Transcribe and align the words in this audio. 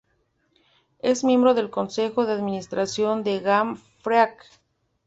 Es 1.01 1.23
miembro 1.23 1.53
del 1.53 1.69
consejo 1.69 2.25
de 2.25 2.33
administración 2.33 3.23
de 3.23 3.39
Game 3.39 3.77
Freak. 4.01 4.43